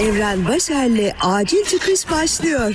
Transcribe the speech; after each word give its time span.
Evren 0.00 0.48
Başer'le 0.48 1.12
Acil 1.20 1.64
Çıkış 1.64 2.10
başlıyor. 2.10 2.74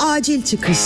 Acil 0.00 0.42
Çıkış 0.42 0.78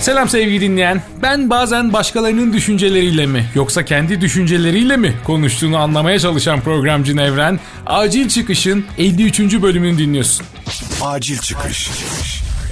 Selam 0.00 0.28
sevgili 0.28 0.60
dinleyen. 0.60 1.02
Ben 1.22 1.50
bazen 1.50 1.92
başkalarının 1.92 2.52
düşünceleriyle 2.52 3.26
mi 3.26 3.46
yoksa 3.54 3.84
kendi 3.84 4.20
düşünceleriyle 4.20 4.96
mi 4.96 5.14
konuştuğunu 5.24 5.76
anlamaya 5.76 6.18
çalışan 6.18 6.60
programcı 6.60 7.16
Nevren, 7.16 7.60
Acil 7.86 8.28
Çıkış'ın 8.28 8.84
53. 8.98 9.40
bölümünü 9.62 9.98
dinliyorsun. 9.98 10.46
Acil 11.02 11.38
Çıkış. 11.38 11.90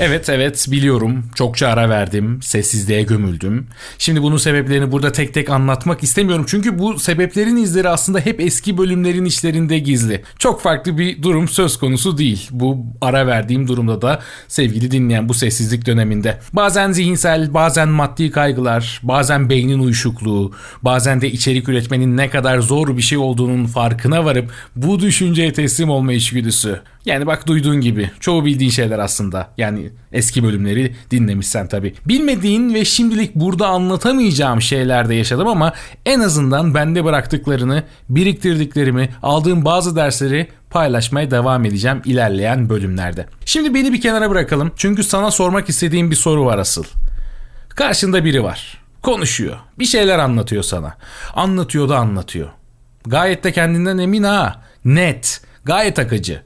Evet 0.01 0.29
evet 0.29 0.67
biliyorum 0.71 1.25
çokça 1.35 1.69
ara 1.69 1.89
verdim 1.89 2.39
sessizliğe 2.43 3.03
gömüldüm. 3.03 3.67
Şimdi 3.99 4.23
bunun 4.23 4.37
sebeplerini 4.37 4.93
burada 4.93 5.13
tek 5.13 5.35
tek 5.35 5.51
anlatmak 5.51 6.03
istemiyorum. 6.03 6.45
Çünkü 6.49 6.79
bu 6.79 6.99
sebeplerin 6.99 7.57
izleri 7.57 7.89
aslında 7.89 8.21
hep 8.21 8.41
eski 8.41 8.79
bölümlerin 8.79 9.25
işlerinde 9.25 9.79
gizli. 9.79 10.23
Çok 10.39 10.63
farklı 10.63 10.99
bir 10.99 11.23
durum 11.23 11.49
söz 11.49 11.79
konusu 11.79 12.19
değil. 12.19 12.49
Bu 12.51 12.87
ara 13.01 13.27
verdiğim 13.27 13.69
durumda 13.69 14.03
da 14.03 14.21
sevgili 14.49 14.91
dinleyen 14.91 15.29
bu 15.29 15.35
sessizlik 15.35 15.87
döneminde. 15.87 16.39
Bazen 16.53 16.93
zihinsel 16.93 17.55
bazen 17.55 17.89
maddi 17.89 18.31
kaygılar 18.31 19.01
bazen 19.03 19.51
beynin 19.51 19.79
uyuşukluğu 19.79 20.53
bazen 20.83 21.21
de 21.21 21.31
içerik 21.31 21.69
üretmenin 21.69 22.17
ne 22.17 22.31
kadar 22.31 22.59
zor 22.59 22.97
bir 22.97 23.03
şey 23.03 23.19
olduğunun 23.19 23.67
farkına 23.67 24.25
varıp 24.25 24.51
bu 24.77 25.01
düşünceye 25.01 25.53
teslim 25.53 25.91
olma 25.91 26.13
içgüdüsü. 26.13 26.81
Yani 27.07 27.27
bak 27.27 27.47
duyduğun 27.47 27.81
gibi 27.81 28.11
çoğu 28.21 28.45
bildiğin 28.45 28.71
şeyler 28.71 28.99
aslında. 28.99 29.51
Yani 29.59 29.91
eski 30.13 30.43
bölümleri 30.43 30.95
dinlemişsen 31.11 31.69
tabii. 31.69 31.95
Bilmediğin 32.07 32.75
ve 32.75 32.85
şimdilik 32.85 33.35
burada 33.35 33.67
anlatamayacağım 33.67 34.63
şeyler 34.63 35.09
de 35.09 35.15
yaşadım 35.15 35.49
ama 35.49 35.73
en 36.07 36.21
azından 36.21 36.75
bende 36.75 37.05
bıraktıklarını, 37.05 37.83
biriktirdiklerimi, 38.09 39.09
aldığım 39.23 39.65
bazı 39.65 39.97
dersleri 39.97 40.49
paylaşmaya 40.71 41.31
devam 41.31 41.65
edeceğim 41.65 42.03
ilerleyen 42.05 42.69
bölümlerde. 42.69 43.27
Şimdi 43.45 43.75
beni 43.75 43.93
bir 43.93 44.01
kenara 44.01 44.31
bırakalım 44.31 44.73
çünkü 44.77 45.05
sana 45.05 45.31
sormak 45.31 45.69
istediğim 45.69 46.11
bir 46.11 46.17
soru 46.17 46.45
var 46.45 46.59
asıl. 46.59 46.85
Karşında 47.69 48.25
biri 48.25 48.43
var. 48.43 48.81
Konuşuyor. 49.03 49.57
Bir 49.79 49.85
şeyler 49.85 50.19
anlatıyor 50.19 50.63
sana. 50.63 50.97
Anlatıyor 51.35 51.89
da 51.89 51.97
anlatıyor. 51.97 52.49
Gayet 53.07 53.45
de 53.45 53.53
kendinden 53.53 53.99
emin 53.99 54.23
ha. 54.23 54.63
Net. 54.85 55.41
Gayet 55.65 55.99
akıcı. 55.99 56.43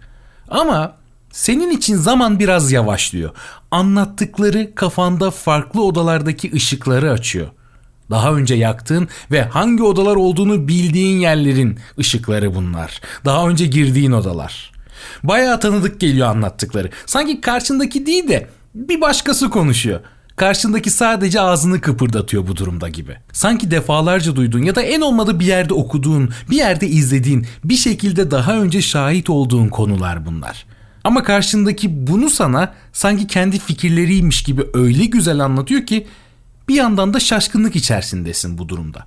Ama 0.51 0.97
senin 1.33 1.71
için 1.71 1.97
zaman 1.97 2.39
biraz 2.39 2.73
yavaşlıyor. 2.73 3.31
Anlattıkları 3.71 4.75
kafanda 4.75 5.31
farklı 5.31 5.85
odalardaki 5.85 6.53
ışıkları 6.55 7.13
açıyor. 7.13 7.49
Daha 8.11 8.33
önce 8.35 8.55
yaktığın 8.55 9.09
ve 9.31 9.43
hangi 9.43 9.83
odalar 9.83 10.17
olduğunu 10.17 10.69
bildiğin 10.69 11.21
yerlerin 11.21 11.79
ışıkları 11.99 12.55
bunlar. 12.55 13.01
Daha 13.25 13.49
önce 13.49 13.67
girdiğin 13.67 14.13
odalar. 14.13 14.73
Bayağı 15.23 15.61
tanıdık 15.61 16.01
geliyor 16.01 16.29
anlattıkları. 16.29 16.91
Sanki 17.07 17.41
karşındaki 17.41 18.07
değil 18.07 18.29
de 18.29 18.49
bir 18.75 19.01
başkası 19.01 19.51
konuşuyor. 19.51 20.01
Karşındaki 20.41 20.91
sadece 20.91 21.41
ağzını 21.41 21.81
kıpırdatıyor 21.81 22.49
bu 22.49 22.57
durumda 22.57 22.89
gibi. 22.89 23.17
Sanki 23.33 23.71
defalarca 23.71 24.37
duyduğun 24.37 24.63
ya 24.63 24.75
da 24.75 24.83
en 24.83 25.01
olmadı 25.01 25.41
bir 25.41 25.47
yerde 25.47 25.75
okuduğun, 25.75 26.31
bir 26.51 26.57
yerde 26.57 26.89
izlediğin, 26.89 27.47
bir 27.65 27.77
şekilde 27.77 28.31
daha 28.31 28.59
önce 28.59 28.83
şahit 28.83 29.31
olduğun 29.31 29.69
konular 29.69 30.27
bunlar. 30.27 30.67
Ama 31.05 31.23
karşındaki 31.23 32.07
bunu 32.07 32.31
sana 32.31 32.75
sanki 32.93 33.27
kendi 33.27 33.59
fikirleriymiş 33.59 34.43
gibi 34.43 34.63
öyle 34.75 35.05
güzel 35.05 35.41
anlatıyor 35.41 35.87
ki 35.87 36.07
bir 36.69 36.75
yandan 36.75 37.15
da 37.15 37.21
şaşkınlık 37.21 37.77
içerisindesin 37.77 38.59
bu 38.59 38.69
durumda. 38.69 39.07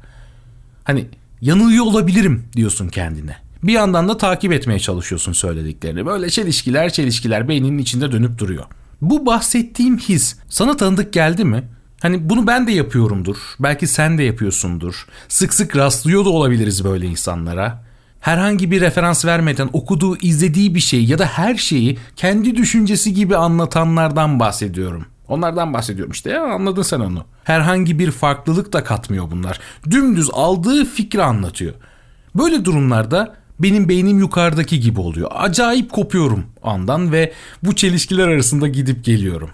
Hani 0.83 1.05
yanılıyor 1.41 1.85
olabilirim 1.85 2.43
diyorsun 2.55 2.87
kendine. 2.87 3.35
Bir 3.63 3.73
yandan 3.73 4.09
da 4.09 4.17
takip 4.17 4.53
etmeye 4.53 4.79
çalışıyorsun 4.79 5.33
söylediklerini. 5.33 6.05
Böyle 6.05 6.29
çelişkiler 6.29 6.93
çelişkiler 6.93 7.47
beyninin 7.47 7.77
içinde 7.77 8.11
dönüp 8.11 8.37
duruyor. 8.37 8.65
Bu 9.03 9.25
bahsettiğim 9.25 9.97
his 9.97 10.35
sana 10.49 10.77
tanıdık 10.77 11.13
geldi 11.13 11.45
mi? 11.45 11.63
Hani 12.01 12.29
bunu 12.29 12.47
ben 12.47 12.67
de 12.67 12.71
yapıyorumdur. 12.71 13.37
Belki 13.59 13.87
sen 13.87 14.17
de 14.17 14.23
yapıyorsundur. 14.23 15.07
Sık 15.27 15.53
sık 15.53 15.75
rastlıyor 15.75 16.25
da 16.25 16.29
olabiliriz 16.29 16.83
böyle 16.83 17.05
insanlara. 17.05 17.83
Herhangi 18.19 18.71
bir 18.71 18.81
referans 18.81 19.25
vermeden 19.25 19.69
okuduğu, 19.73 20.17
izlediği 20.17 20.75
bir 20.75 20.79
şey 20.79 21.05
ya 21.05 21.19
da 21.19 21.25
her 21.25 21.55
şeyi 21.55 21.97
kendi 22.15 22.55
düşüncesi 22.55 23.13
gibi 23.13 23.37
anlatanlardan 23.37 24.39
bahsediyorum. 24.39 25.05
Onlardan 25.27 25.73
bahsediyorum 25.73 26.11
işte 26.11 26.29
ya 26.29 26.43
anladın 26.43 26.81
sen 26.81 26.99
onu. 26.99 27.25
Herhangi 27.43 27.99
bir 27.99 28.11
farklılık 28.11 28.73
da 28.73 28.83
katmıyor 28.83 29.31
bunlar. 29.31 29.59
Dümdüz 29.89 30.29
aldığı 30.33 30.85
fikri 30.85 31.23
anlatıyor. 31.23 31.73
Böyle 32.35 32.65
durumlarda 32.65 33.35
benim 33.59 33.89
beynim 33.89 34.19
yukarıdaki 34.19 34.79
gibi 34.79 34.99
oluyor. 34.99 35.31
Acayip 35.33 35.91
kopuyorum 35.91 36.45
andan 36.63 37.11
ve 37.11 37.33
bu 37.63 37.75
çelişkiler 37.75 38.27
arasında 38.27 38.67
gidip 38.67 39.05
geliyorum. 39.05 39.49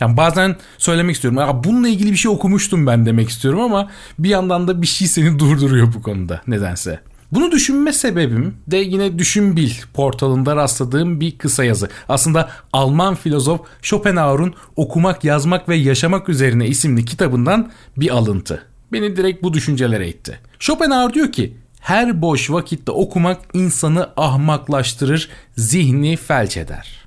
Yani 0.00 0.16
bazen 0.16 0.56
söylemek 0.78 1.14
istiyorum. 1.14 1.38
Ya 1.38 1.64
bununla 1.64 1.88
ilgili 1.88 2.12
bir 2.12 2.16
şey 2.16 2.30
okumuştum 2.30 2.86
ben 2.86 3.06
demek 3.06 3.28
istiyorum 3.28 3.60
ama 3.60 3.90
bir 4.18 4.28
yandan 4.28 4.68
da 4.68 4.82
bir 4.82 4.86
şey 4.86 5.08
seni 5.08 5.38
durduruyor 5.38 5.94
bu 5.94 6.02
konuda 6.02 6.40
nedense. 6.46 7.00
Bunu 7.32 7.52
düşünme 7.52 7.92
sebebim 7.92 8.54
de 8.66 8.76
yine 8.76 9.18
Düşün 9.18 9.56
Bil 9.56 9.70
portalında 9.94 10.56
rastladığım 10.56 11.20
bir 11.20 11.38
kısa 11.38 11.64
yazı. 11.64 11.88
Aslında 12.08 12.50
Alman 12.72 13.14
filozof 13.14 13.60
Schopenhauer'un 13.82 14.54
Okumak, 14.76 15.24
Yazmak 15.24 15.68
ve 15.68 15.76
Yaşamak 15.76 16.28
Üzerine 16.28 16.66
isimli 16.66 17.04
kitabından 17.04 17.70
bir 17.96 18.10
alıntı. 18.10 18.62
Beni 18.92 19.16
direkt 19.16 19.42
bu 19.42 19.54
düşüncelere 19.54 20.08
itti. 20.08 20.38
Schopenhauer 20.58 21.14
diyor 21.14 21.32
ki 21.32 21.56
her 21.84 22.22
boş 22.22 22.50
vakitte 22.50 22.92
okumak 22.92 23.40
insanı 23.52 24.10
ahmaklaştırır, 24.16 25.28
zihni 25.56 26.16
felç 26.16 26.56
eder. 26.56 27.06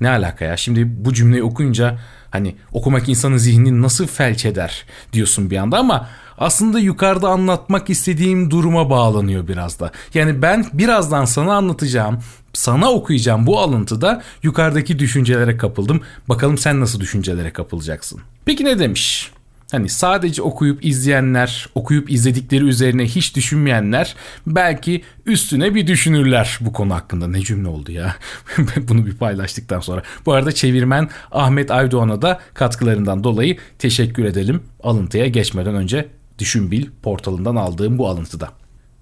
Ne 0.00 0.10
alaka 0.10 0.44
ya? 0.44 0.56
Şimdi 0.56 1.04
bu 1.04 1.14
cümleyi 1.14 1.42
okuyunca 1.42 1.98
hani 2.30 2.56
okumak 2.72 3.08
insanın 3.08 3.36
zihnini 3.36 3.82
nasıl 3.82 4.06
felç 4.06 4.44
eder 4.44 4.84
diyorsun 5.12 5.50
bir 5.50 5.56
anda 5.56 5.78
ama 5.78 6.08
aslında 6.38 6.78
yukarıda 6.78 7.28
anlatmak 7.28 7.90
istediğim 7.90 8.50
duruma 8.50 8.90
bağlanıyor 8.90 9.48
biraz 9.48 9.80
da. 9.80 9.92
Yani 10.14 10.42
ben 10.42 10.66
birazdan 10.72 11.24
sana 11.24 11.54
anlatacağım, 11.54 12.18
sana 12.52 12.90
okuyacağım 12.90 13.46
bu 13.46 13.60
alıntıda 13.60 14.22
yukarıdaki 14.42 14.98
düşüncelere 14.98 15.56
kapıldım. 15.56 16.02
Bakalım 16.28 16.58
sen 16.58 16.80
nasıl 16.80 17.00
düşüncelere 17.00 17.52
kapılacaksın. 17.52 18.20
Peki 18.44 18.64
ne 18.64 18.78
demiş? 18.78 19.32
Hani 19.70 19.88
sadece 19.88 20.42
okuyup 20.42 20.84
izleyenler, 20.84 21.68
okuyup 21.74 22.10
izledikleri 22.10 22.64
üzerine 22.64 23.04
hiç 23.04 23.36
düşünmeyenler 23.36 24.14
belki 24.46 25.02
üstüne 25.26 25.74
bir 25.74 25.86
düşünürler 25.86 26.58
bu 26.60 26.72
konu 26.72 26.94
hakkında. 26.94 27.28
Ne 27.28 27.40
cümle 27.40 27.68
oldu 27.68 27.92
ya. 27.92 28.16
Bunu 28.76 29.06
bir 29.06 29.16
paylaştıktan 29.16 29.80
sonra. 29.80 30.02
Bu 30.26 30.32
arada 30.32 30.52
çevirmen 30.52 31.08
Ahmet 31.32 31.70
Aydoğan'a 31.70 32.22
da 32.22 32.40
katkılarından 32.54 33.24
dolayı 33.24 33.56
teşekkür 33.78 34.24
edelim. 34.24 34.62
Alıntıya 34.82 35.26
geçmeden 35.26 35.74
önce 35.74 36.08
Düşünbil 36.40 36.86
portalından 37.02 37.56
aldığım 37.56 37.98
bu 37.98 38.08
alıntıda. 38.08 38.52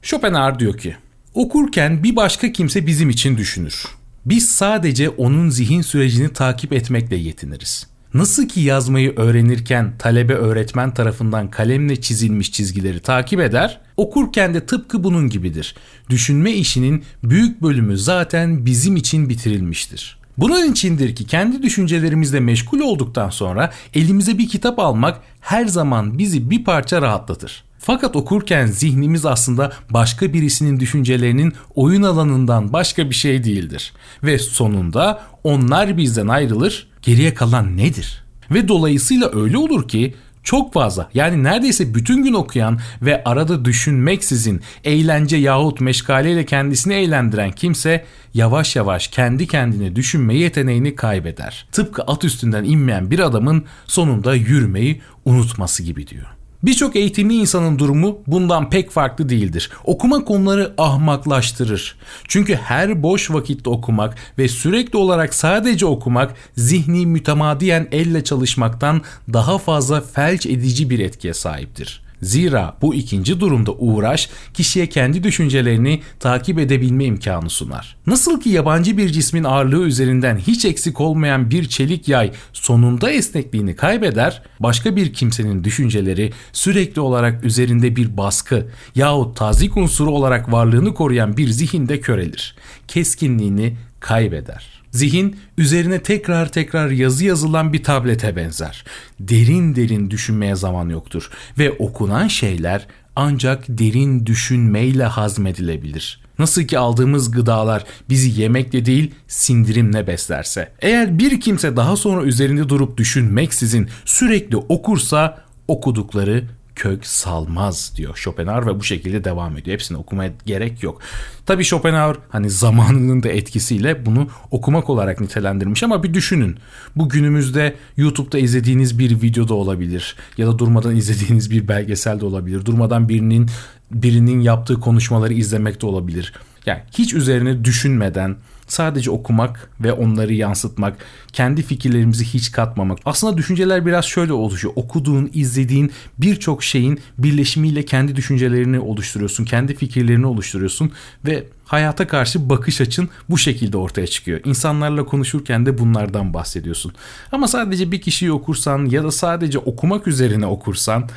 Schopenhauer 0.03 0.59
diyor 0.59 0.79
ki, 0.79 0.97
okurken 1.35 2.03
bir 2.03 2.17
başka 2.17 2.53
kimse 2.53 2.87
bizim 2.87 3.11
için 3.11 3.37
düşünür. 3.37 3.85
Biz 4.27 4.49
sadece 4.51 5.09
onun 5.09 5.49
zihin 5.49 5.83
sürecini 5.83 6.33
takip 6.33 6.73
etmekle 6.73 7.17
yetiniriz. 7.17 7.87
Nasıl 8.15 8.49
ki 8.49 8.61
yazmayı 8.61 9.17
öğrenirken 9.17 9.93
talebe 9.99 10.35
öğretmen 10.35 10.95
tarafından 10.95 11.51
kalemle 11.51 12.01
çizilmiş 12.01 12.53
çizgileri 12.53 13.01
takip 13.01 13.41
eder, 13.41 13.81
okurken 13.97 14.55
de 14.55 14.67
tıpkı 14.67 15.05
bunun 15.05 15.29
gibidir. 15.29 15.75
Düşünme 16.11 16.53
işinin 16.53 17.05
büyük 17.25 17.63
bölümü 17.63 17.99
zaten 17.99 18.67
bizim 18.67 18.97
için 18.97 19.29
bitirilmiştir. 19.29 20.19
Bunun 20.39 20.73
içindir 20.73 21.17
ki 21.17 21.27
kendi 21.27 21.63
düşüncelerimizle 21.63 22.41
meşgul 22.41 22.81
olduktan 22.81 23.31
sonra 23.31 23.73
elimize 23.95 24.39
bir 24.39 24.49
kitap 24.49 24.79
almak 24.79 25.21
her 25.41 25.67
zaman 25.67 26.19
bizi 26.19 26.51
bir 26.51 26.65
parça 26.65 27.03
rahatlatır. 27.03 27.65
Fakat 27.79 28.17
okurken 28.17 28.67
zihnimiz 28.67 29.27
aslında 29.27 29.73
başka 29.91 30.33
birisinin 30.33 30.81
düşüncelerinin 30.81 31.53
oyun 31.75 32.03
alanından 32.03 32.73
başka 32.73 33.11
bir 33.11 33.15
şey 33.15 33.45
değildir. 33.45 33.93
Ve 34.23 34.39
sonunda 34.39 35.23
onlar 35.45 35.97
bizden 35.97 36.29
ayrılır, 36.29 36.88
geriye 37.03 37.35
kalan 37.35 37.77
nedir? 37.77 38.25
Ve 38.51 38.69
dolayısıyla 38.69 39.31
öyle 39.35 39.59
olur 39.59 39.89
ki 39.89 40.15
çok 40.43 40.73
fazla 40.73 41.11
yani 41.15 41.43
neredeyse 41.43 41.95
bütün 41.95 42.23
gün 42.25 42.33
okuyan 42.33 42.81
ve 43.03 43.25
arada 43.25 43.65
düşünmeksizin 43.65 44.61
eğlence 44.85 45.37
yahut 45.37 45.81
meşgaleyle 45.81 46.47
kendisini 46.47 46.95
eğlendiren 46.95 47.53
kimse 47.53 48.05
yavaş 48.35 48.77
yavaş 48.77 49.09
kendi 49.09 49.47
kendine 49.47 49.97
düşünme 49.97 50.35
yeteneğini 50.35 50.97
kaybeder. 50.97 51.67
Tıpkı 51.73 52.03
at 52.03 52.25
üstünden 52.25 52.65
inmeyen 52.65 53.11
bir 53.11 53.19
adamın 53.19 53.65
sonunda 53.87 54.35
yürümeyi 54.35 55.01
unutması 55.25 55.83
gibi 55.83 56.07
diyor. 56.07 56.38
Birçok 56.63 56.97
eğitimli 56.97 57.35
insanın 57.35 57.79
durumu 57.79 58.19
bundan 58.27 58.71
pek 58.71 58.91
farklı 58.91 59.29
değildir. 59.29 59.71
Okumak 59.85 60.31
onları 60.31 60.75
ahmaklaştırır. 60.79 61.97
Çünkü 62.29 62.55
her 62.55 63.03
boş 63.03 63.31
vakitte 63.31 63.71
okumak 63.71 64.15
ve 64.39 64.49
sürekli 64.49 64.97
olarak 64.97 65.35
sadece 65.35 65.87
okumak 65.87 66.35
zihni 66.57 67.07
mütemadiyen 67.07 67.89
elle 67.93 68.25
çalışmaktan 68.25 69.03
daha 69.33 69.59
fazla 69.59 70.01
felç 70.01 70.47
edici 70.47 70.91
bir 70.91 70.99
etkiye 70.99 71.35
sahiptir. 71.35 72.08
Zira 72.23 72.77
bu 72.83 72.95
ikinci 72.95 73.41
durumda 73.41 73.73
uğraş 73.73 74.29
kişiye 74.55 74.87
kendi 74.87 75.23
düşüncelerini 75.23 76.03
takip 76.21 76.59
edebilme 76.59 77.05
imkanı 77.05 77.51
sunar. 77.51 77.97
Nasıl 78.07 78.41
ki 78.41 78.51
yabancı 78.51 78.97
bir 78.97 79.09
cismin 79.09 79.45
ağırlığı 79.45 79.87
üzerinden 79.87 80.37
hiç 80.37 80.65
eksik 80.65 81.01
olmayan 81.01 81.51
bir 81.51 81.69
çelik 81.69 82.09
yay 82.09 82.33
sonunda 82.53 83.11
esnekliğini 83.11 83.77
kaybeder, 83.77 84.43
başka 84.61 84.97
bir 84.97 85.13
kimsenin 85.13 85.65
düşünceleri 85.65 86.33
sürekli 86.53 87.01
olarak 87.01 87.45
üzerinde 87.45 87.97
bir 87.97 88.17
baskı 88.17 88.69
yahut 88.95 89.37
tazik 89.37 89.77
unsuru 89.77 90.11
olarak 90.11 90.53
varlığını 90.53 90.95
koruyan 90.95 91.37
bir 91.37 91.49
zihinde 91.49 92.01
körelir. 92.01 92.57
Keskinliğini 92.89 93.77
kaybeder. 94.01 94.78
Zihin 94.91 95.37
üzerine 95.59 96.03
tekrar 96.03 96.53
tekrar 96.53 96.91
yazı 96.91 97.25
yazılan 97.25 97.73
bir 97.73 97.83
tablete 97.83 98.37
benzer. 98.37 98.85
Derin 99.21 99.77
derin 99.77 100.11
düşünmeye 100.11 100.57
zaman 100.57 100.89
yoktur 100.89 101.31
ve 101.59 101.73
okunan 101.73 102.29
şeyler 102.29 102.87
ancak 103.17 103.65
derin 103.69 104.27
düşünmeyle 104.27 105.05
hazmedilebilir. 105.05 106.21
Nasıl 106.39 106.63
ki 106.63 106.79
aldığımız 106.79 107.31
gıdalar 107.31 107.85
bizi 108.09 108.41
yemekle 108.41 108.85
değil 108.85 109.15
sindirimle 109.29 110.07
beslerse. 110.07 110.73
Eğer 110.81 111.19
bir 111.19 111.41
kimse 111.41 111.77
daha 111.77 111.97
sonra 111.97 112.23
üzerinde 112.23 112.69
durup 112.69 112.97
düşünmeksizin 112.97 113.89
sürekli 114.05 114.57
okursa 114.57 115.45
okudukları 115.69 116.45
kök 116.79 117.07
salmaz 117.07 117.93
diyor 117.97 118.17
Schopenhauer 118.17 118.67
ve 118.67 118.81
bu 118.81 118.85
şekilde 118.85 119.25
devam 119.25 119.57
ediyor. 119.57 119.75
Hepsini 119.75 119.99
okumaya 119.99 120.33
gerek 120.47 120.83
yok. 120.83 121.01
Tabi 121.47 121.65
Schopenhauer 121.65 122.17
hani 122.29 122.51
zamanının 122.51 123.23
da 123.23 123.29
etkisiyle 123.29 124.07
bunu 124.07 124.29
okumak 124.51 124.91
olarak 124.91 125.21
nitelendirmiş 125.21 125.83
ama 125.83 126.03
bir 126.03 126.15
düşünün. 126.15 126.57
Bu 126.97 127.09
günümüzde 127.09 127.75
YouTube'da 127.97 128.39
izlediğiniz 128.39 128.99
bir 128.99 129.23
videoda 129.23 129.55
olabilir 129.55 130.17
ya 130.37 130.47
da 130.47 130.59
durmadan 130.59 130.97
izlediğiniz 130.97 131.51
bir 131.51 131.69
belgesel 131.69 132.21
de 132.21 132.25
olabilir. 132.25 132.65
Durmadan 132.65 133.09
birinin 133.09 133.51
birinin 133.91 134.41
yaptığı 134.41 134.81
konuşmaları 134.81 135.35
izlemek 135.35 135.83
de 135.83 135.87
olabilir. 135.87 136.33
Yani 136.69 136.81
hiç 136.93 137.15
üzerine 137.15 137.65
düşünmeden 137.65 138.37
sadece 138.67 139.11
okumak 139.11 139.71
ve 139.81 139.93
onları 139.93 140.35
yansıtmak, 140.35 140.97
kendi 141.33 141.63
fikirlerimizi 141.63 142.25
hiç 142.25 142.53
katmamak. 142.53 142.99
Aslında 143.05 143.37
düşünceler 143.37 143.87
biraz 143.87 144.05
şöyle 144.05 144.33
oluşuyor. 144.33 144.75
Okuduğun, 144.77 145.31
izlediğin 145.35 145.93
birçok 146.19 146.63
şeyin 146.63 147.01
birleşimiyle 147.19 147.85
kendi 147.85 148.17
düşüncelerini 148.17 148.81
oluşturuyorsun, 148.81 149.45
kendi 149.45 149.77
fikirlerini 149.77 150.27
oluşturuyorsun 150.27 150.93
ve 151.27 151.45
hayata 151.65 152.07
karşı 152.07 152.51
bakış 152.51 152.81
açın 152.81 153.09
bu 153.29 153.39
şekilde 153.39 153.77
ortaya 153.77 154.07
çıkıyor. 154.07 154.41
İnsanlarla 154.45 155.05
konuşurken 155.05 155.67
de 155.67 155.79
bunlardan 155.79 156.35
bahsediyorsun. 156.35 156.93
Ama 157.33 157.49
sadece 157.49 157.93
bir 157.93 158.01
kişiyi 158.01 158.33
okursan 158.33 158.85
ya 158.87 159.05
da 159.05 159.11
sadece 159.11 159.59
okumak 159.59 160.07
üzerine 160.07 160.47
okursan 160.47 161.09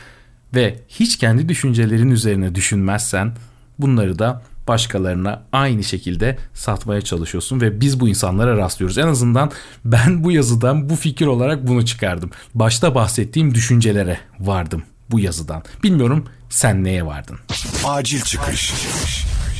ve 0.55 0.79
hiç 0.89 1.17
kendi 1.17 1.49
düşüncelerin 1.49 2.11
üzerine 2.11 2.55
düşünmezsen 2.55 3.33
bunları 3.79 4.19
da 4.19 4.41
başkalarına 4.67 5.43
aynı 5.51 5.83
şekilde 5.83 6.37
satmaya 6.53 7.01
çalışıyorsun 7.01 7.61
ve 7.61 7.81
biz 7.81 7.99
bu 7.99 8.09
insanlara 8.09 8.57
rastlıyoruz. 8.57 8.97
En 8.97 9.07
azından 9.07 9.51
ben 9.85 10.23
bu 10.23 10.31
yazıdan 10.31 10.89
bu 10.89 10.95
fikir 10.95 11.25
olarak 11.25 11.67
bunu 11.67 11.85
çıkardım. 11.85 12.31
Başta 12.53 12.95
bahsettiğim 12.95 13.55
düşüncelere 13.55 14.19
vardım 14.39 14.83
bu 15.11 15.19
yazıdan. 15.19 15.63
Bilmiyorum 15.83 16.25
sen 16.49 16.83
neye 16.83 17.05
vardın? 17.05 17.39
Acil 17.85 18.21
çıkış. 18.21 18.73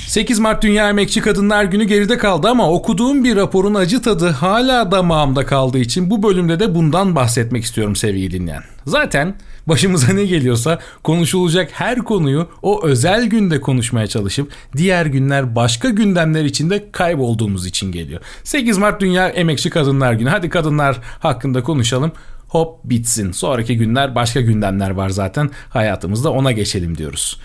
8 0.07 0.39
Mart 0.39 0.63
Dünya 0.63 0.89
Emekçi 0.89 1.21
Kadınlar 1.21 1.63
Günü 1.63 1.83
geride 1.83 2.17
kaldı 2.17 2.47
ama 2.47 2.71
okuduğum 2.71 3.23
bir 3.23 3.35
raporun 3.35 3.75
acı 3.75 4.01
tadı 4.01 4.29
hala 4.29 4.91
damağımda 4.91 5.45
kaldığı 5.45 5.79
için 5.79 6.09
bu 6.09 6.23
bölümde 6.23 6.59
de 6.59 6.75
bundan 6.75 7.15
bahsetmek 7.15 7.63
istiyorum 7.63 7.95
sevgili 7.95 8.31
dinleyen. 8.31 8.63
Zaten 8.87 9.35
başımıza 9.71 10.13
ne 10.13 10.25
geliyorsa 10.25 10.79
konuşulacak 11.03 11.69
her 11.73 11.99
konuyu 11.99 12.47
o 12.61 12.85
özel 12.85 13.25
günde 13.25 13.61
konuşmaya 13.61 14.07
çalışıp 14.07 14.51
diğer 14.77 15.05
günler 15.05 15.55
başka 15.55 15.89
gündemler 15.89 16.45
içinde 16.45 16.91
kaybolduğumuz 16.91 17.65
için 17.65 17.91
geliyor. 17.91 18.21
8 18.43 18.77
Mart 18.77 19.01
Dünya 19.01 19.27
Emekçi 19.27 19.69
Kadınlar 19.69 20.13
Günü. 20.13 20.29
Hadi 20.29 20.49
kadınlar 20.49 20.99
hakkında 21.19 21.63
konuşalım 21.63 22.11
hop 22.47 22.79
bitsin. 22.83 23.31
Sonraki 23.31 23.77
günler 23.77 24.15
başka 24.15 24.41
gündemler 24.41 24.89
var 24.89 25.09
zaten. 25.09 25.49
Hayatımızda 25.69 26.31
ona 26.31 26.51
geçelim 26.51 26.97
diyoruz. 26.97 27.39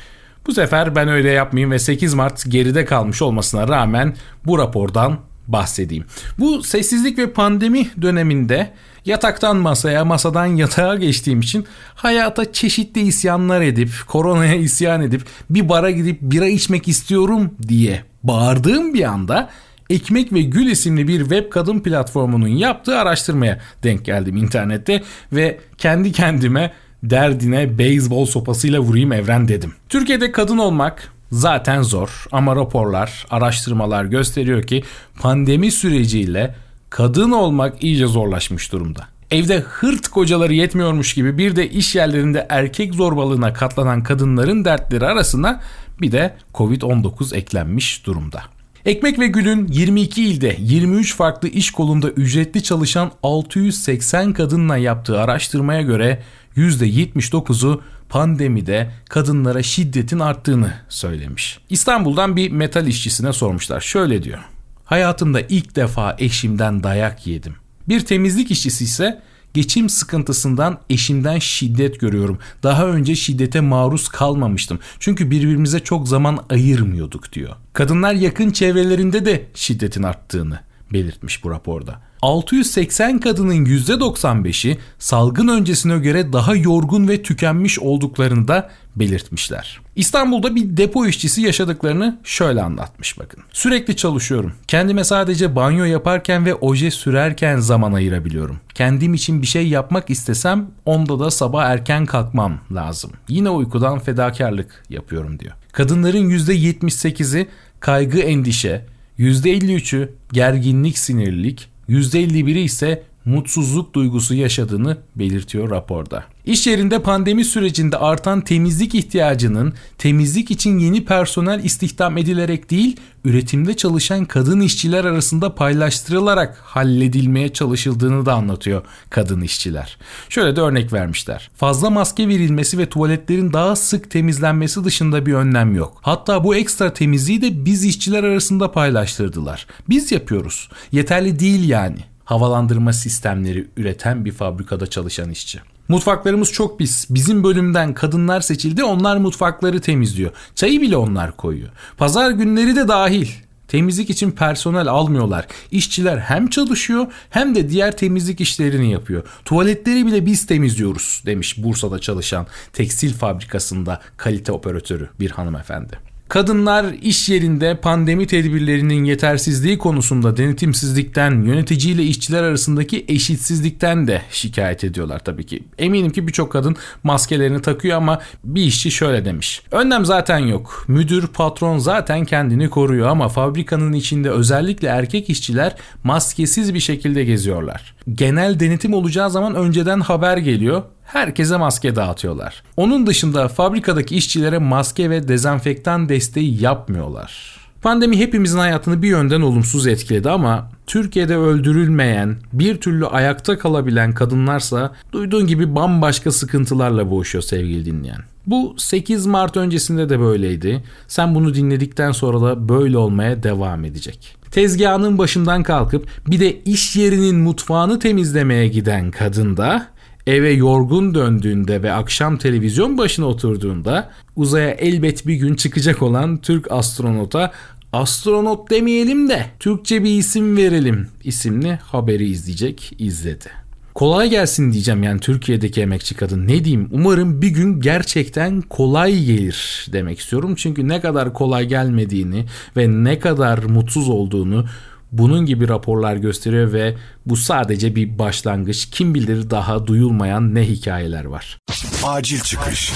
Bu 0.46 0.52
sefer 0.52 0.96
ben 0.96 1.08
öyle 1.08 1.30
yapmayayım 1.30 1.70
ve 1.70 1.78
8 1.78 2.14
Mart 2.14 2.44
geride 2.48 2.84
kalmış 2.84 3.22
olmasına 3.22 3.68
rağmen 3.68 4.16
bu 4.46 4.58
rapordan 4.58 5.18
bahsedeyim. 5.48 6.04
Bu 6.38 6.62
sessizlik 6.62 7.18
ve 7.18 7.32
pandemi 7.32 7.90
döneminde 8.02 8.72
yataktan 9.06 9.56
masaya, 9.56 10.04
masadan 10.04 10.46
yatağa 10.46 10.94
geçtiğim 10.94 11.40
için 11.40 11.66
hayata 11.94 12.52
çeşitli 12.52 13.00
isyanlar 13.00 13.60
edip, 13.60 13.90
koronaya 14.06 14.54
isyan 14.66 15.02
edip 15.02 15.22
bir 15.50 15.68
bara 15.68 15.90
gidip 15.90 16.20
bira 16.20 16.46
içmek 16.46 16.88
istiyorum 16.88 17.54
diye 17.68 18.02
bağırdığım 18.22 18.94
bir 18.94 19.04
anda 19.04 19.50
Ekmek 19.90 20.32
ve 20.32 20.42
Gül 20.42 20.66
isimli 20.66 21.08
bir 21.08 21.20
web 21.20 21.50
kadın 21.50 21.80
platformunun 21.80 22.48
yaptığı 22.48 22.98
araştırmaya 22.98 23.60
denk 23.82 24.04
geldim 24.04 24.36
internette 24.36 25.02
ve 25.32 25.60
kendi 25.78 26.12
kendime 26.12 26.72
derdine 27.02 27.78
beyzbol 27.78 28.26
sopasıyla 28.26 28.80
vurayım 28.80 29.12
evren 29.12 29.48
dedim. 29.48 29.74
Türkiye'de 29.88 30.32
kadın 30.32 30.58
olmak 30.58 31.12
zaten 31.32 31.82
zor 31.82 32.24
ama 32.32 32.56
raporlar, 32.56 33.26
araştırmalar 33.30 34.04
gösteriyor 34.04 34.62
ki 34.62 34.82
pandemi 35.20 35.70
süreciyle 35.70 36.54
kadın 36.90 37.30
olmak 37.30 37.82
iyice 37.82 38.06
zorlaşmış 38.06 38.72
durumda. 38.72 39.08
Evde 39.30 39.58
hırt 39.58 40.08
kocaları 40.08 40.54
yetmiyormuş 40.54 41.14
gibi 41.14 41.38
bir 41.38 41.56
de 41.56 41.70
iş 41.70 41.94
yerlerinde 41.94 42.46
erkek 42.48 42.94
zorbalığına 42.94 43.52
katlanan 43.52 44.02
kadınların 44.02 44.64
dertleri 44.64 45.06
arasına 45.06 45.60
bir 46.00 46.12
de 46.12 46.36
Covid-19 46.54 47.36
eklenmiş 47.36 48.06
durumda. 48.06 48.42
Ekmek 48.84 49.18
ve 49.18 49.26
Gül'ün 49.26 49.66
22 49.66 50.24
ilde 50.24 50.56
23 50.58 51.16
farklı 51.16 51.48
iş 51.48 51.70
kolunda 51.70 52.10
ücretli 52.10 52.62
çalışan 52.62 53.12
680 53.22 54.32
kadınla 54.32 54.76
yaptığı 54.76 55.20
araştırmaya 55.20 55.82
göre 55.82 56.22
%79'u 56.56 57.82
pandemide 58.08 58.90
kadınlara 59.08 59.62
şiddetin 59.62 60.18
arttığını 60.18 60.72
söylemiş. 60.88 61.58
İstanbul'dan 61.70 62.36
bir 62.36 62.50
metal 62.50 62.86
işçisine 62.86 63.32
sormuşlar. 63.32 63.80
Şöyle 63.80 64.22
diyor. 64.22 64.38
Hayatımda 64.86 65.40
ilk 65.40 65.76
defa 65.76 66.16
eşimden 66.18 66.82
dayak 66.82 67.26
yedim. 67.26 67.54
Bir 67.88 68.00
temizlik 68.00 68.50
işçisi 68.50 68.84
ise 68.84 69.22
geçim 69.54 69.88
sıkıntısından 69.88 70.78
eşimden 70.90 71.38
şiddet 71.38 72.00
görüyorum. 72.00 72.38
Daha 72.62 72.86
önce 72.86 73.14
şiddete 73.14 73.60
maruz 73.60 74.08
kalmamıştım. 74.08 74.78
Çünkü 75.00 75.30
birbirimize 75.30 75.80
çok 75.80 76.08
zaman 76.08 76.44
ayırmıyorduk 76.50 77.32
diyor. 77.32 77.56
Kadınlar 77.72 78.14
yakın 78.14 78.50
çevrelerinde 78.50 79.24
de 79.24 79.46
şiddetin 79.54 80.02
arttığını 80.02 80.60
belirtmiş 80.92 81.44
bu 81.44 81.50
raporda. 81.50 82.00
680 82.26 83.18
kadının 83.18 83.64
%95'i 83.64 84.78
salgın 84.98 85.48
öncesine 85.48 85.98
göre 85.98 86.32
daha 86.32 86.56
yorgun 86.56 87.08
ve 87.08 87.22
tükenmiş 87.22 87.78
olduklarını 87.78 88.48
da 88.48 88.70
belirtmişler. 88.96 89.80
İstanbul'da 89.96 90.56
bir 90.56 90.76
depo 90.76 91.06
işçisi 91.06 91.42
yaşadıklarını 91.42 92.18
şöyle 92.24 92.62
anlatmış 92.62 93.18
bakın. 93.18 93.42
Sürekli 93.52 93.96
çalışıyorum. 93.96 94.52
Kendime 94.68 95.04
sadece 95.04 95.56
banyo 95.56 95.84
yaparken 95.84 96.46
ve 96.46 96.54
oje 96.54 96.90
sürerken 96.90 97.58
zaman 97.58 97.92
ayırabiliyorum. 97.92 98.60
Kendim 98.74 99.14
için 99.14 99.42
bir 99.42 99.46
şey 99.46 99.68
yapmak 99.68 100.10
istesem 100.10 100.70
onda 100.84 101.18
da 101.18 101.30
sabah 101.30 101.64
erken 101.64 102.06
kalkmam 102.06 102.58
lazım. 102.74 103.10
Yine 103.28 103.50
uykudan 103.50 103.98
fedakarlık 103.98 104.84
yapıyorum 104.90 105.38
diyor. 105.38 105.54
Kadınların 105.72 106.30
%78'i 106.30 107.48
kaygı 107.80 108.18
endişe, 108.18 108.86
%53'ü 109.18 110.10
gerginlik 110.32 110.98
sinirlilik, 110.98 111.75
%51'i 111.88 112.60
ise 112.60 113.02
mutsuzluk 113.24 113.94
duygusu 113.94 114.34
yaşadığını 114.34 114.98
belirtiyor 115.16 115.70
raporda. 115.70 116.35
İş 116.46 116.66
yerinde 116.66 117.02
pandemi 117.02 117.44
sürecinde 117.44 117.96
artan 117.96 118.40
temizlik 118.40 118.94
ihtiyacının 118.94 119.74
temizlik 119.98 120.50
için 120.50 120.78
yeni 120.78 121.04
personel 121.04 121.64
istihdam 121.64 122.18
edilerek 122.18 122.70
değil, 122.70 122.96
üretimde 123.24 123.76
çalışan 123.76 124.24
kadın 124.24 124.60
işçiler 124.60 125.04
arasında 125.04 125.54
paylaştırılarak 125.54 126.58
halledilmeye 126.58 127.48
çalışıldığını 127.52 128.26
da 128.26 128.34
anlatıyor 128.34 128.82
kadın 129.10 129.40
işçiler. 129.40 129.98
Şöyle 130.28 130.56
de 130.56 130.60
örnek 130.60 130.92
vermişler. 130.92 131.50
Fazla 131.56 131.90
maske 131.90 132.28
verilmesi 132.28 132.78
ve 132.78 132.88
tuvaletlerin 132.88 133.52
daha 133.52 133.76
sık 133.76 134.10
temizlenmesi 134.10 134.84
dışında 134.84 135.26
bir 135.26 135.34
önlem 135.34 135.74
yok. 135.74 135.98
Hatta 136.02 136.44
bu 136.44 136.56
ekstra 136.56 136.92
temizliği 136.92 137.42
de 137.42 137.64
biz 137.64 137.84
işçiler 137.84 138.24
arasında 138.24 138.72
paylaştırdılar. 138.72 139.66
Biz 139.88 140.12
yapıyoruz. 140.12 140.68
Yeterli 140.92 141.38
değil 141.38 141.68
yani. 141.68 141.98
havalandırma 142.24 142.92
sistemleri 142.92 143.66
üreten 143.76 144.24
bir 144.24 144.32
fabrikada 144.32 144.86
çalışan 144.86 145.30
işçi. 145.30 145.60
Mutfaklarımız 145.88 146.52
çok 146.52 146.78
pis. 146.78 147.06
Bizim 147.10 147.44
bölümden 147.44 147.94
kadınlar 147.94 148.40
seçildi 148.40 148.84
onlar 148.84 149.16
mutfakları 149.16 149.80
temizliyor. 149.80 150.30
Çayı 150.54 150.80
bile 150.80 150.96
onlar 150.96 151.36
koyuyor. 151.36 151.68
Pazar 151.96 152.30
günleri 152.30 152.76
de 152.76 152.88
dahil. 152.88 153.28
Temizlik 153.68 154.10
için 154.10 154.30
personel 154.30 154.88
almıyorlar. 154.88 155.46
İşçiler 155.70 156.18
hem 156.18 156.50
çalışıyor 156.50 157.06
hem 157.30 157.54
de 157.54 157.70
diğer 157.70 157.96
temizlik 157.96 158.40
işlerini 158.40 158.92
yapıyor. 158.92 159.22
Tuvaletleri 159.44 160.06
bile 160.06 160.26
biz 160.26 160.46
temizliyoruz 160.46 161.22
demiş 161.26 161.64
Bursa'da 161.64 161.98
çalışan 161.98 162.46
tekstil 162.72 163.14
fabrikasında 163.14 164.00
kalite 164.16 164.52
operatörü 164.52 165.08
bir 165.20 165.30
hanımefendi. 165.30 166.15
Kadınlar 166.28 166.86
iş 167.02 167.28
yerinde 167.28 167.76
pandemi 167.76 168.26
tedbirlerinin 168.26 169.04
yetersizliği 169.04 169.78
konusunda 169.78 170.36
denetimsizlikten, 170.36 171.42
yöneticiyle 171.42 172.02
işçiler 172.02 172.42
arasındaki 172.42 173.04
eşitsizlikten 173.08 174.06
de 174.06 174.22
şikayet 174.30 174.84
ediyorlar 174.84 175.18
tabii 175.24 175.46
ki. 175.46 175.64
Eminim 175.78 176.10
ki 176.10 176.28
birçok 176.28 176.52
kadın 176.52 176.76
maskelerini 177.02 177.62
takıyor 177.62 177.96
ama 177.96 178.20
bir 178.44 178.62
işçi 178.62 178.90
şöyle 178.90 179.24
demiş. 179.24 179.62
Önlem 179.72 180.04
zaten 180.04 180.38
yok. 180.38 180.84
Müdür, 180.88 181.26
patron 181.26 181.78
zaten 181.78 182.24
kendini 182.24 182.70
koruyor 182.70 183.08
ama 183.08 183.28
fabrikanın 183.28 183.92
içinde 183.92 184.30
özellikle 184.30 184.88
erkek 184.88 185.30
işçiler 185.30 185.76
maskesiz 186.04 186.74
bir 186.74 186.80
şekilde 186.80 187.24
geziyorlar. 187.24 187.94
Genel 188.14 188.60
denetim 188.60 188.94
olacağı 188.94 189.30
zaman 189.30 189.54
önceden 189.54 190.00
haber 190.00 190.36
geliyor 190.36 190.82
herkese 191.06 191.56
maske 191.56 191.96
dağıtıyorlar. 191.96 192.62
Onun 192.76 193.06
dışında 193.06 193.48
fabrikadaki 193.48 194.16
işçilere 194.16 194.58
maske 194.58 195.10
ve 195.10 195.28
dezenfektan 195.28 196.08
desteği 196.08 196.62
yapmıyorlar. 196.62 197.56
Pandemi 197.82 198.18
hepimizin 198.18 198.58
hayatını 198.58 199.02
bir 199.02 199.08
yönden 199.08 199.40
olumsuz 199.40 199.86
etkiledi 199.86 200.30
ama 200.30 200.70
Türkiye'de 200.86 201.36
öldürülmeyen, 201.36 202.36
bir 202.52 202.76
türlü 202.76 203.06
ayakta 203.06 203.58
kalabilen 203.58 204.12
kadınlarsa 204.12 204.92
duyduğun 205.12 205.46
gibi 205.46 205.74
bambaşka 205.74 206.32
sıkıntılarla 206.32 207.10
boğuşuyor 207.10 207.42
sevgili 207.42 207.84
dinleyen. 207.84 208.20
Bu 208.46 208.74
8 208.78 209.26
Mart 209.26 209.56
öncesinde 209.56 210.08
de 210.08 210.20
böyleydi. 210.20 210.84
Sen 211.08 211.34
bunu 211.34 211.54
dinledikten 211.54 212.12
sonra 212.12 212.40
da 212.40 212.68
böyle 212.68 212.98
olmaya 212.98 213.42
devam 213.42 213.84
edecek. 213.84 214.36
Tezgahının 214.50 215.18
başından 215.18 215.62
kalkıp 215.62 216.06
bir 216.26 216.40
de 216.40 216.62
iş 216.62 216.96
yerinin 216.96 217.36
mutfağını 217.36 217.98
temizlemeye 217.98 218.68
giden 218.68 219.10
kadın 219.10 219.56
da 219.56 219.86
eve 220.26 220.50
yorgun 220.50 221.14
döndüğünde 221.14 221.82
ve 221.82 221.92
akşam 221.92 222.36
televizyon 222.36 222.98
başına 222.98 223.26
oturduğunda 223.26 224.10
uzaya 224.36 224.70
elbet 224.70 225.26
bir 225.26 225.34
gün 225.34 225.54
çıkacak 225.54 226.02
olan 226.02 226.36
Türk 226.36 226.72
astronota 226.72 227.52
astronot 227.92 228.70
demeyelim 228.70 229.28
de 229.28 229.46
Türkçe 229.60 230.04
bir 230.04 230.18
isim 230.18 230.56
verelim 230.56 231.08
isimli 231.24 231.78
haberi 231.82 232.28
izleyecek, 232.28 232.92
izledi. 232.98 233.66
Kolay 233.94 234.30
gelsin 234.30 234.72
diyeceğim 234.72 235.02
yani 235.02 235.20
Türkiye'deki 235.20 235.80
emekçi 235.80 236.14
kadın. 236.14 236.46
Ne 236.46 236.64
diyeyim? 236.64 236.88
Umarım 236.92 237.42
bir 237.42 237.48
gün 237.48 237.80
gerçekten 237.80 238.60
kolay 238.60 239.24
gelir 239.24 239.86
demek 239.92 240.18
istiyorum. 240.18 240.54
Çünkü 240.56 240.88
ne 240.88 241.00
kadar 241.00 241.32
kolay 241.32 241.66
gelmediğini 241.66 242.44
ve 242.76 242.88
ne 242.88 243.18
kadar 243.18 243.58
mutsuz 243.58 244.08
olduğunu 244.08 244.64
bunun 245.12 245.46
gibi 245.46 245.68
raporlar 245.68 246.16
gösteriyor 246.16 246.72
ve 246.72 246.94
bu 247.26 247.36
sadece 247.36 247.96
bir 247.96 248.18
başlangıç. 248.18 248.90
Kim 248.90 249.14
bilir 249.14 249.50
daha 249.50 249.86
duyulmayan 249.86 250.54
ne 250.54 250.62
hikayeler 250.62 251.24
var. 251.24 251.58
Acil 252.04 252.40
çıkış. 252.40 252.92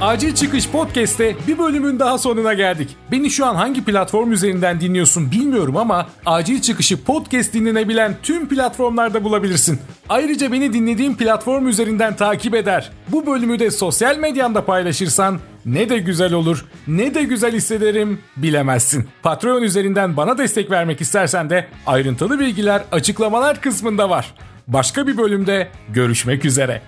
Acil 0.00 0.34
Çıkış 0.34 0.68
Podcast'te 0.68 1.36
bir 1.48 1.58
bölümün 1.58 1.98
daha 1.98 2.18
sonuna 2.18 2.54
geldik. 2.54 2.96
Beni 3.12 3.30
şu 3.30 3.46
an 3.46 3.54
hangi 3.54 3.84
platform 3.84 4.32
üzerinden 4.32 4.80
dinliyorsun 4.80 5.30
bilmiyorum 5.30 5.76
ama 5.76 6.08
Acil 6.26 6.60
Çıkış'ı 6.60 7.04
podcast 7.04 7.54
dinlenebilen 7.54 8.16
tüm 8.22 8.48
platformlarda 8.48 9.24
bulabilirsin. 9.24 9.80
Ayrıca 10.08 10.52
beni 10.52 10.72
dinlediğin 10.72 11.14
platform 11.14 11.68
üzerinden 11.68 12.16
takip 12.16 12.54
eder. 12.54 12.90
Bu 13.08 13.26
bölümü 13.26 13.58
de 13.58 13.70
sosyal 13.70 14.16
medyanda 14.16 14.64
paylaşırsan 14.64 15.40
ne 15.66 15.88
de 15.88 15.98
güzel 15.98 16.32
olur, 16.32 16.64
ne 16.88 17.14
de 17.14 17.22
güzel 17.22 17.52
hissederim 17.52 18.18
bilemezsin. 18.36 19.08
Patreon 19.22 19.62
üzerinden 19.62 20.16
bana 20.16 20.38
destek 20.38 20.70
vermek 20.70 21.00
istersen 21.00 21.50
de 21.50 21.66
ayrıntılı 21.86 22.40
bilgiler 22.40 22.82
açıklamalar 22.92 23.60
kısmında 23.60 24.10
var. 24.10 24.34
Başka 24.68 25.06
bir 25.06 25.16
bölümde 25.16 25.68
görüşmek 25.88 26.44
üzere. 26.44 26.82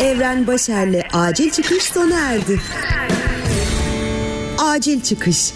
Evren 0.00 0.46
Başer'le 0.46 1.02
acil 1.12 1.50
çıkış 1.50 1.82
sona 1.84 2.20
erdi. 2.20 2.60
Acil 4.58 5.00
çıkış. 5.00 5.52